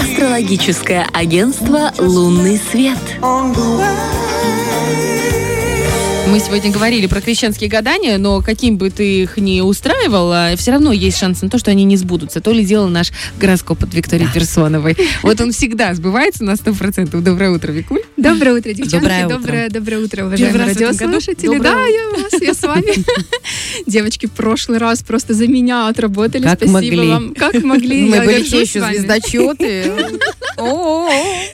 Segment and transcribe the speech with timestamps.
[0.00, 2.98] Астрологическое агентство «Лунный свет».
[6.30, 10.70] Мы сегодня говорили про крещенские гадания, но каким бы ты их ни устраивал, а, все
[10.70, 12.40] равно есть шанс на то, что они не сбудутся.
[12.40, 14.32] То ли делал наш гороскоп от Виктории да.
[14.32, 14.96] Персоновой.
[15.22, 17.20] Вот он всегда сбывается на 100%.
[17.20, 18.02] Доброе утро, Викуль.
[18.20, 18.96] Доброе утро, девчонки.
[18.96, 19.38] Доброе утро.
[19.38, 21.58] Доброе, доброе утро, уважаемые радиослушатели.
[21.58, 22.92] Да, я вас, я с вами.
[23.86, 26.42] Девочки, в прошлый раз просто за меня отработали.
[26.42, 27.08] Как Спасибо могли.
[27.08, 27.34] вам.
[27.34, 28.04] Как могли.
[28.04, 29.92] Мы Я были те еще звездочеты.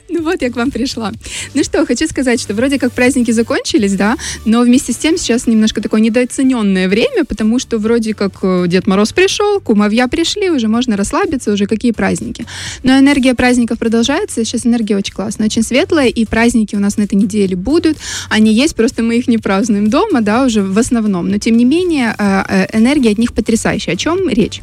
[0.09, 1.11] Ну вот я к вам пришла.
[1.53, 5.47] Ну что, хочу сказать, что вроде как праздники закончились, да, но вместе с тем сейчас
[5.47, 10.67] немножко такое недооцененное время, потому что вроде как э, Дед Мороз пришел, кумовья пришли, уже
[10.67, 12.45] можно расслабиться, уже какие праздники.
[12.83, 16.25] Но энергия праздников продолжается, сейчас энергия очень классная, очень светлая, и
[16.57, 17.97] праздники у нас на этой неделе будут.
[18.29, 21.29] Они есть, просто мы их не празднуем дома, да, уже в основном.
[21.29, 23.93] Но тем не менее, э, э, энергия от них потрясающая.
[23.93, 24.61] О чем речь?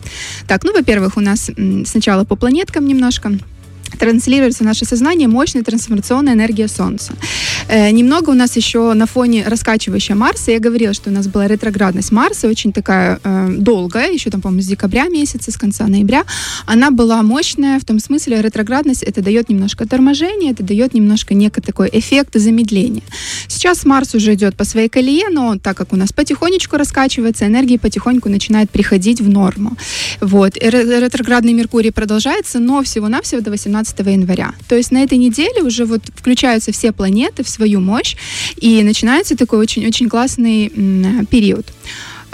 [0.49, 1.51] Так, ну, во-первых, у нас
[1.85, 3.31] сначала по планеткам немножко
[3.99, 7.13] транслируется наше сознание мощная трансформационная энергия Солнца.
[7.75, 10.53] Э, немного у нас еще на фоне раскачивающего Марса.
[10.53, 14.63] Я говорила, что у нас была ретроградность Марса, очень такая э, долгая, еще там, по-моему,
[14.63, 16.23] с декабря месяца, с конца ноября.
[16.67, 21.61] Она была мощная, в том смысле ретроградность это дает немножко торможения, это дает немножко некий
[21.61, 23.03] такой эффект замедления.
[23.49, 27.81] Сейчас Марс уже идет по своей колее, но так как у нас потихонечку раскачивается, энергия
[27.81, 29.77] потихоньку начинает приходить в норму.
[30.21, 30.57] Вот.
[30.59, 34.53] Ре- ретроградный Меркурий продолжается, но всего-навсего до 18 января.
[34.69, 38.17] То есть на этой неделе уже вот включаются все планеты в свою мощь,
[38.57, 40.69] и начинается такой очень-очень классный
[41.31, 41.67] период.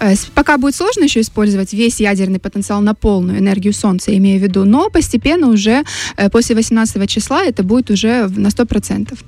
[0.00, 4.42] Э, Пока будет сложно еще использовать весь ядерный потенциал на полную энергию Солнца, имею в
[4.42, 5.84] виду, но постепенно уже
[6.16, 9.18] э, после 18 числа это будет уже на 100%.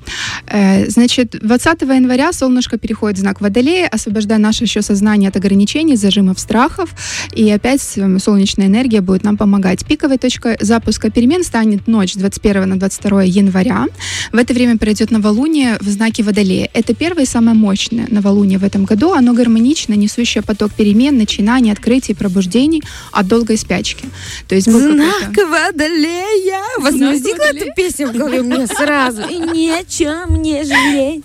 [0.46, 5.96] Э, Значит, 20 января солнышко переходит в знак Водолея, освобождая наше еще сознание от ограничений,
[5.96, 6.90] зажимов, страхов,
[7.34, 9.84] и опять солнечная энергия будет нам помогать.
[9.86, 13.86] Пиковой точкой запуска перемен станет ночь с 21 на 22 января.
[14.32, 16.70] В это время пройдет новолуние в знаке Водолея.
[16.72, 19.12] Это первое и самое мощное новолуние в этом году.
[19.12, 24.06] Оно гармонично, несущее поток перемен, начинаний, открытий, пробуждений от долгой спячки.
[24.48, 26.62] То есть Знак Водолея.
[26.78, 27.64] Возмездила Водолея?
[27.64, 29.22] эту песню в голове у меня сразу.
[29.22, 31.22] И ни о чем не жалеть.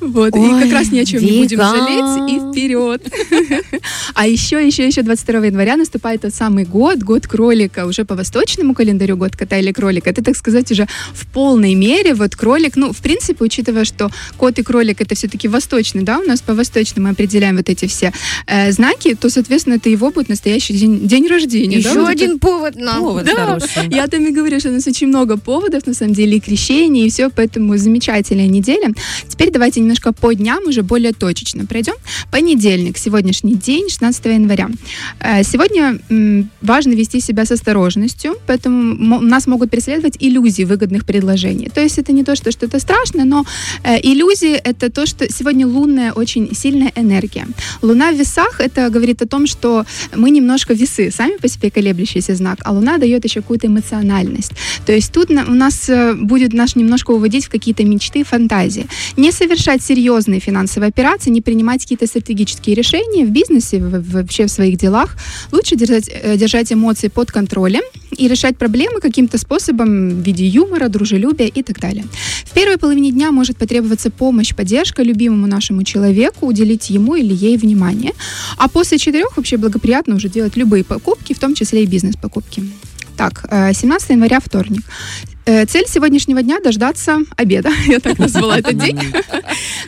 [0.00, 3.02] Вот, и как раз ни о чем не будем жалеть, и вперед.
[4.14, 8.74] А еще, еще, еще 22 января наступает тот самый год, год кролика, уже по восточному
[8.74, 10.10] календарю год кота или кролика.
[10.10, 14.58] Это, так сказать, уже в полной мере вот кролик, ну, в принципе, учитывая, что кот
[14.58, 18.12] и кролик это все-таки восточный, да, у нас по восточному мы определяем вот эти все
[18.46, 21.80] э, знаки, то, соответственно, это его будет настоящий день, день рождения.
[21.82, 23.00] да, Еще вот это один повод нам.
[23.00, 23.94] Повод Да, хороший.
[23.94, 27.06] я там и говорю, что у нас очень много поводов, на самом деле, и крещений,
[27.06, 28.92] и все, поэтому замечательная неделя.
[29.28, 31.94] Теперь давайте немножко по дням уже более точечно пройдем.
[32.30, 34.68] Понедельник, сегодняшний день, 16 января.
[35.20, 41.70] Э, Сегодня м, важно вести себя с осторожностью, поэтому нас могут преследовать иллюзии выгодных предложений.
[41.74, 43.44] То есть это не то, что что-то страшное, но
[43.84, 47.46] э, иллюзии— это то, что сегодня лунная очень сильная энергия.
[47.82, 49.84] Луна в весах— это говорит о том, что
[50.14, 54.52] мы немножко весы, сами по себе колеблющийся знак, а Луна дает еще какую-то эмоциональность.
[54.86, 58.86] То есть тут у нас э, будет наш немножко уводить в какие-то мечты, фантазии.
[59.16, 64.78] Не совершать серьезные финансовые операции, не принимать какие-то стратегические решения в бизнесе, вообще в своих
[64.78, 65.16] делах.
[65.52, 67.82] Лучше держать, э, держать эмоции под контролем
[68.18, 72.04] и решать проблемы каким-то способом в виде юмора, дружелюбия и так далее.
[72.44, 77.56] В первой половине дня может потребоваться помощь, поддержка любимому нашему человеку, уделить ему или ей
[77.56, 78.12] внимание.
[78.56, 82.64] А после четырех вообще благоприятно уже делать любые покупки, в том числе и бизнес-покупки.
[83.16, 84.82] Так, э, 17 января, вторник.
[85.44, 88.98] Э, Цель сегодняшнего дня дождаться обеда, я так назвала этот день.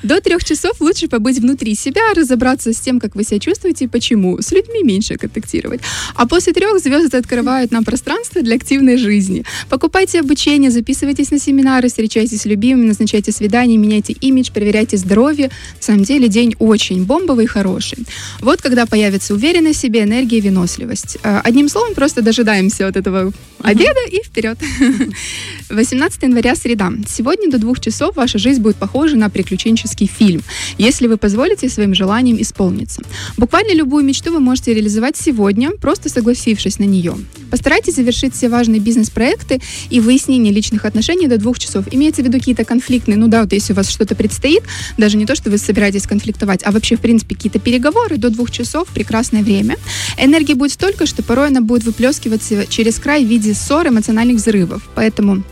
[0.03, 3.89] До трех часов лучше побыть внутри себя, разобраться с тем, как вы себя чувствуете и
[3.89, 4.41] почему.
[4.41, 5.81] С людьми меньше контактировать.
[6.15, 9.45] А после трех звезды открывают нам пространство для активной жизни.
[9.69, 15.51] Покупайте обучение, записывайтесь на семинары, встречайтесь с любимыми, назначайте свидания, меняйте имидж, проверяйте здоровье.
[15.77, 17.99] На самом деле день очень бомбовый и хороший.
[18.41, 21.19] Вот когда появится уверенность в себе, энергия и выносливость.
[21.23, 23.33] Э, Одним словом, просто дожидаемся вот этого
[23.63, 24.59] обеда и вперед.
[25.71, 26.93] 18 января, среда.
[27.09, 30.43] Сегодня до двух часов ваша жизнь будет похожа на приключенческий фильм,
[30.79, 33.03] если вы позволите своим желаниям исполниться.
[33.37, 37.15] Буквально любую мечту вы можете реализовать сегодня, просто согласившись на нее.
[37.51, 41.85] Постарайтесь завершить все важные бизнес-проекты и выяснение личных отношений до двух часов.
[41.93, 44.63] Имеется в виду какие-то конфликтные, ну да, вот если у вас что-то предстоит,
[44.99, 48.51] даже не то, что вы собираетесь конфликтовать, а вообще, в принципе, какие-то переговоры до двух
[48.51, 49.77] часов, прекрасное время.
[50.19, 54.89] Энергии будет столько, что порой она будет выплескиваться через край в виде ссор, эмоциональных взрывов.
[54.95, 55.45] Поэтому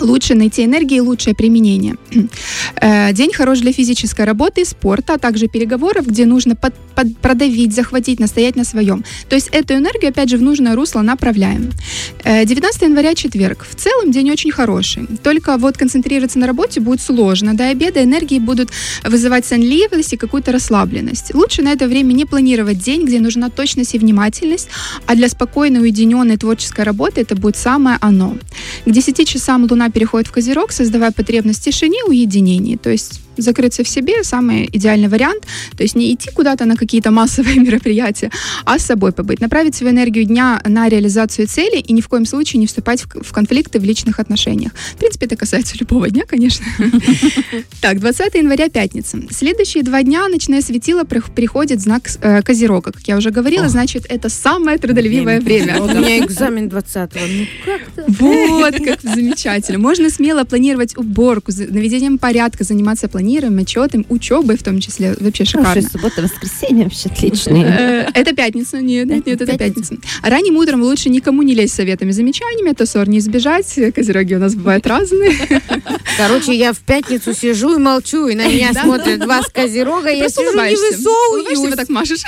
[0.00, 1.96] лучше найти энергии лучшее применение.
[2.80, 7.74] Э, День хорош для физической работы, спорта, а также переговоров, где нужно под, под- продавить,
[7.74, 9.04] захватить, настоять на своем.
[9.28, 11.70] То есть эту энергию, опять же, в нужное русло направляем.
[12.24, 13.66] Э, 19 января, четверг.
[13.68, 15.06] В целом день очень хороший.
[15.22, 17.54] Только вот концентрироваться на работе будет сложно.
[17.54, 18.70] До обеда энергии будут
[19.04, 21.34] вызывать сонливость и какую-то расслабленность.
[21.34, 24.68] Лучше на это время не планировать день, где нужна точность и внимательность,
[25.06, 28.36] а для спокойной, уединенной творческой работы это будет самое оно.
[28.84, 32.76] К 10 часам Луна переходит в Козерог, создавая потребность в тишине уединении.
[32.76, 35.44] То есть закрыться в себе самый идеальный вариант.
[35.76, 38.30] То есть не идти куда-то на какие-то массовые мероприятия,
[38.64, 39.40] а с собой побыть.
[39.40, 43.32] Направить свою энергию дня на реализацию цели и ни в коем случае не вступать в,
[43.32, 44.72] конфликты в личных отношениях.
[44.94, 46.66] В принципе, это касается любого дня, конечно.
[47.80, 49.18] Так, 20 января, пятница.
[49.30, 52.92] Следующие два дня ночное светило прих- переходит в знак э, Козерога.
[52.92, 55.80] Как я уже говорила, значит, это самое трудолюбивое время.
[55.82, 57.20] У меня экзамен 20-го.
[58.06, 58.58] Ну?
[58.58, 59.78] Вот, как замечательно.
[59.78, 65.14] Можно смело планировать уборку, наведением порядка, заниматься планированием, отчетом, учебой в том числе.
[65.20, 65.72] Вообще шикарно.
[65.72, 67.64] Слушай, суббота, воскресенье вообще отличные.
[67.64, 69.96] Э, Это пятница, нет, нет, нет, это Пятница.
[70.22, 73.66] Ранним утром лучше никому не лезть с советами, замечаниями, это ссор не избежать.
[73.94, 75.32] Козероги у нас бывают разные.
[76.16, 80.28] Короче, я в пятницу сижу и молчу, и на меня смотрят два с козерога, я
[80.28, 81.76] сижу не высовываюсь.
[81.76, 82.22] так машешь.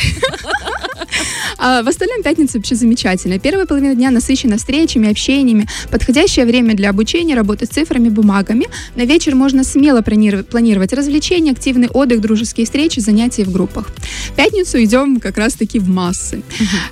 [1.59, 3.39] А в остальном пятница вообще замечательная.
[3.39, 5.67] Первая половина дня насыщена встречами, общениями.
[5.91, 8.67] Подходящее время для обучения, работы с цифрами, бумагами.
[8.97, 13.89] На вечер можно смело планиров- планировать развлечения, активный отдых, дружеские встречи, занятия в группах.
[14.31, 16.43] В пятницу идем как раз-таки в массы.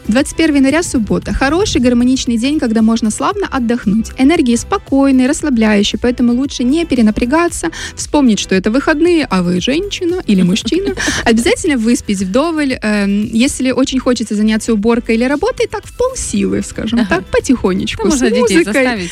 [0.08, 1.32] 21 января, суббота.
[1.32, 4.10] Хороший, гармоничный день, когда можно славно отдохнуть.
[4.18, 10.42] Энергии спокойные, расслабляющие, поэтому лучше не перенапрягаться, вспомнить, что это выходные, а вы женщина или
[10.42, 10.94] мужчина.
[11.24, 12.74] Обязательно выспись вдоволь.
[12.82, 17.08] Эм, Если очень хочется заняться уборкой или работой, так в полсилы, скажем Ага.
[17.16, 18.64] так, потихонечку, Ну, можно с детей музыкой.
[18.64, 19.10] заставить.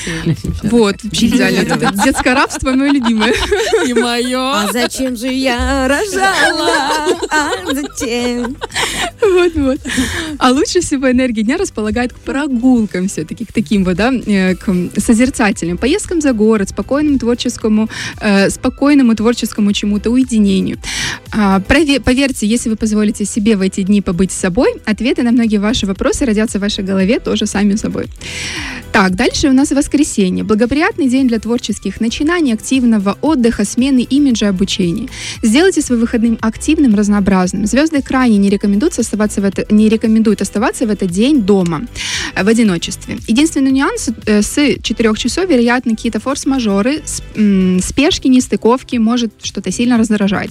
[0.65, 1.59] Вот, вообще идеально.
[1.61, 3.33] Это детское рабство мое любимое.
[3.87, 4.39] И мое.
[4.39, 7.19] А зачем же я рожала?
[7.31, 8.57] А зачем?
[9.21, 9.81] Вот, вот.
[10.39, 14.73] А лучше всего энергия дня располагает к прогулкам все-таки, к таким вот, да, э, к
[15.01, 17.89] созерцательным, поездкам за город, спокойному творческому,
[18.21, 20.79] э, спокойному творческому чему-то уединению.
[21.33, 25.33] А, прове- поверьте, если вы позволите себе в эти дни побыть с собой, ответы на
[25.33, 28.07] многие ваши вопросы родятся в вашей голове тоже сами собой.
[28.93, 30.45] Так, дальше у нас воскресенье.
[30.45, 35.09] Благоприятный день для творческих начинаний, активного отдыха, смены имиджа, обучения.
[35.43, 37.67] Сделайте свой выходным активным, разнообразным.
[37.67, 41.87] Звезды крайне не рекомендуют оставаться в это, не рекомендуют оставаться в этот день дома
[42.41, 43.19] в одиночестве.
[43.27, 47.03] Единственный нюанс э, с 4 часов, вероятно, какие-то форс-мажоры,
[47.81, 50.51] спешки, нестыковки, может что-то сильно раздражать.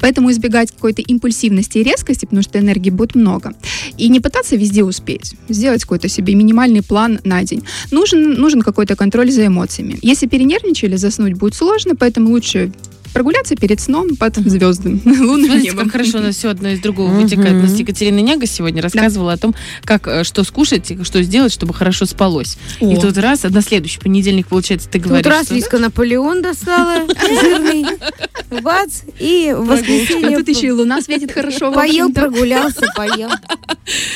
[0.00, 3.54] Поэтому избегать какой-то импульсивности и резкости, потому что энергии будет много.
[3.96, 5.34] И не пытаться везде успеть.
[5.48, 7.64] Сделать какой-то себе минимальный план на день.
[7.90, 9.98] Нужен, нужен какой-то контроль за эмоциями.
[10.02, 12.72] Если перенервничали, заснуть будет сложно, поэтому лучше
[13.14, 15.84] прогуляться перед сном под звездным лунным Смотрите, небом.
[15.84, 17.54] как хорошо у нас все одно из другого вытекает.
[17.54, 21.52] У нас Екатерина Няга сегодня рассказывала о том, как, э, что скушать, и что сделать,
[21.52, 22.58] чтобы хорошо спалось.
[22.80, 23.00] И О.
[23.00, 27.06] тут раз, а на следующий понедельник, получается, ты Тут говоришь, раз что, Лиска Наполеон достала,
[27.40, 27.86] жирный,
[28.62, 31.72] бац, и в А воскресенье тут еще и луна светит хорошо.
[31.72, 33.30] поел, прогулялся, поел.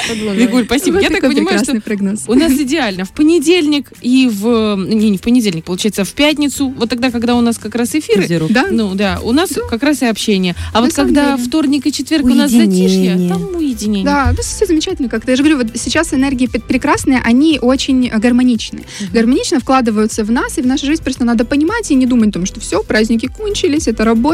[0.08, 1.00] Вигуль, спасибо.
[1.00, 2.25] Я так понимаю, что прекрасный прогноз.
[2.26, 4.76] у нас идеально в понедельник и в...
[4.76, 6.69] Не, не в понедельник, получается, в пятницу.
[6.69, 8.26] Вот тогда, когда у нас как раз эфиры.
[8.50, 8.69] Да?
[8.70, 10.55] Ну да, у нас как раз и общение.
[10.73, 14.05] А вот когда вторник и четверг у нас затишье, там уединение.
[14.05, 15.31] Да, ну, все замечательно как-то.
[15.31, 18.85] Я же говорю, вот сейчас энергии прекрасные, они очень гармоничны.
[19.12, 21.02] Гармонично вкладываются в нас и в нашу жизнь.
[21.02, 24.27] Просто надо понимать и не думать о том, что все, праздники кончились, это работа.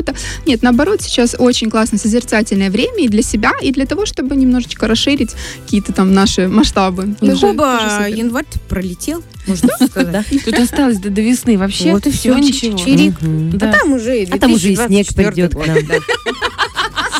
[0.46, 4.86] Нет, наоборот, сейчас очень классно созерцательное время и для себя, и для того, чтобы немножечко
[4.86, 5.30] расширить
[5.64, 7.14] какие-то там наши масштабы.
[7.20, 8.16] Тоже хоба, супер.
[8.16, 10.26] январь пролетел, можно сказать.
[10.44, 11.92] Тут осталось до, весны вообще.
[11.92, 12.76] Вот и всё, ничего.
[12.78, 13.14] чирик.
[13.20, 13.72] А Да.
[13.72, 15.78] там уже и А там уже и снег 2024 придет к нам.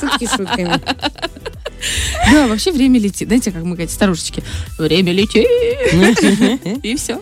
[0.00, 0.80] Шутки шутками.
[2.32, 3.28] Да, вообще время летит.
[3.28, 4.42] Знаете, как мы говорим, старушечки,
[4.78, 5.46] время летит,
[6.82, 7.20] и все.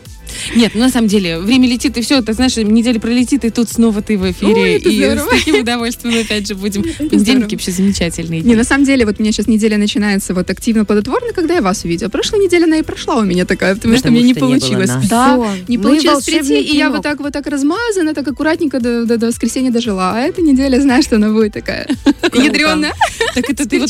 [0.54, 3.68] Нет, ну на самом деле, время летит, и все, ты знаешь, неделя пролетит, и тут
[3.70, 5.26] снова ты в эфире, Ой, это и здорово.
[5.26, 6.82] с таким удовольствием опять же будем.
[6.98, 7.50] Это Понедельники здорово.
[7.50, 11.32] вообще замечательные Не, на самом деле, вот у меня сейчас неделя начинается вот активно плодотворно,
[11.32, 12.08] когда я вас увидела.
[12.08, 14.52] Прошлая неделя она и прошла у меня такая, потому, что Потому мне не что не
[14.52, 14.88] было получилось.
[14.88, 15.08] нас.
[15.08, 15.64] да, Всё.
[15.68, 19.26] не получилось прийти, и я вот так вот так размазана, так аккуратненько до, до, до
[19.26, 20.12] воскресенья дожила.
[20.14, 21.86] А эта неделя, знаешь, что она будет такая
[22.34, 22.94] ядреная,
[23.34, 23.80] Так это с ты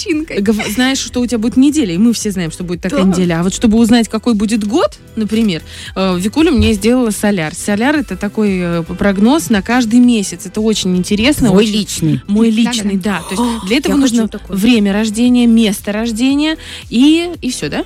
[0.75, 3.41] знаешь, что у тебя будет неделя, и мы все знаем, что будет такая неделя.
[3.41, 5.63] А вот чтобы узнать, какой будет год, например,
[5.97, 7.55] э, Викуля мне сделала соляр.
[7.55, 10.47] Соляр это такой э, прогноз на каждый месяц.
[10.47, 11.53] Это очень интересно.
[11.53, 12.21] Очень- личный.
[12.27, 13.23] Мой личный, да.
[13.29, 16.57] То есть для этого я нужно время рождения, место рождения
[16.91, 17.85] и, и все, да?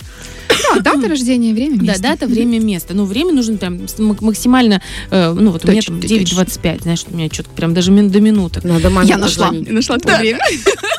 [0.72, 2.02] Да, дата рождения, время, Да, место.
[2.02, 2.94] дата, время, место.
[2.94, 7.04] Ну, время нужно прям максимально, э, ну, вот у меня Точно, там ты 9.25, знаешь,
[7.10, 8.64] у меня что-то прям даже до минуток.
[8.64, 10.40] Надо маме Я нашла, нашла твое время.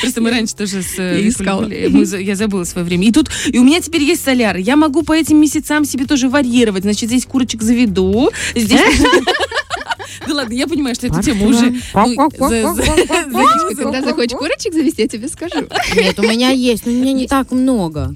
[0.00, 0.98] Просто мы раньше тоже с...
[0.98, 1.20] э,
[2.04, 3.06] за- я забыла свое время.
[3.08, 4.56] И тут, и у меня теперь есть соляр.
[4.56, 6.82] Я могу по этим месяцам себе тоже варьировать.
[6.82, 8.80] Значит, здесь курочек заведу, здесь...
[10.26, 11.74] Да ладно, я понимаю, что эту тему уже...
[13.28, 15.66] ну, когда захочешь курочек завести, я тебе скажу.
[15.94, 18.12] Нет, у меня есть, но у меня не так много.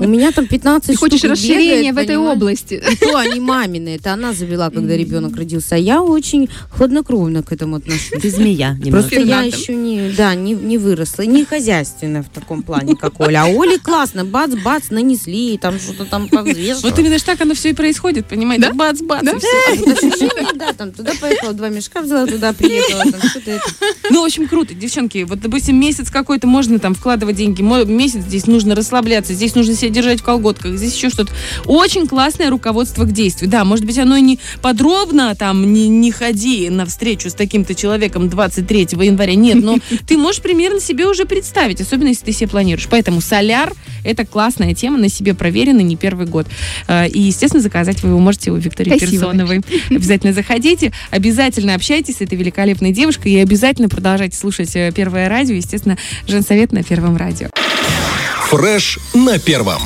[0.00, 2.82] У меня там 15 Ты хочешь бегает, в этой области.
[2.90, 5.74] И то они мамины, это она завела, когда ребенок родился.
[5.74, 8.20] А я очень хладнокровно к этому отношусь.
[8.20, 9.02] Ты змея немного.
[9.02, 13.44] Просто я еще не, да, не, не выросла, не хозяйственная в таком плане, как Оля.
[13.44, 16.90] А Оле классно, бац-бац, нанесли, там что-то там повзвешивала.
[16.90, 18.68] Вот именно так оно все и происходит, понимаете?
[18.68, 18.74] Да?
[18.74, 19.22] Бац-бац.
[19.22, 19.32] Да?
[19.32, 23.64] А ощущение, да, там туда поехала, два мешка взяла, туда приехала, там что-то это.
[24.10, 24.74] Ну, в общем, круто.
[24.74, 29.74] Девчонки, вот, допустим, месяц какой-то можно там вкладывать деньги, месяц здесь нужно расслабляться, здесь нужно
[29.74, 31.32] себя держать в колготках, здесь еще что-то.
[31.66, 33.50] Очень классное руководство к действию.
[33.50, 37.74] Да, может быть, оно и не подробно, там, не, не ходи на встречу с таким-то
[37.74, 42.48] человеком 23 января, нет, но ты можешь примерно себе уже представить, особенно если ты себе
[42.48, 42.88] планируешь.
[42.90, 43.72] Поэтому соляр–
[44.04, 46.46] это классная тема, на себе проверена не первый год.
[46.88, 49.60] Э, И, естественно, заказать вы его можете у Виктории Персоновой.
[49.90, 51.29] Обязательно заходите, обязательно
[51.74, 55.96] общайтесь с этой великолепной девушкой и обязательно продолжайте слушать э, Первое радио, естественно,
[56.26, 57.48] Женсовет на Первом радио.
[58.48, 59.82] Фреш на первом.